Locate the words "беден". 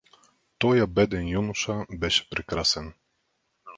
0.87-1.27